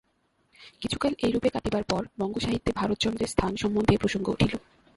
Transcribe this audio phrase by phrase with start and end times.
[0.81, 4.53] কিছুকাল এইরূপে কাটিবার পর বঙ্গসাহিত্যে ভারতচন্দ্রের স্থান সম্বন্ধে প্রসঙ্গ উঠিল।